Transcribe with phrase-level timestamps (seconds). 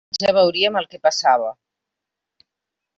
[0.11, 1.53] Més endavant ja veuríem el que passava.